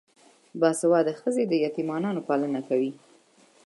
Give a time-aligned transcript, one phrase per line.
[0.59, 2.91] باسواده ښځې د یتیمانو پالنه کوي.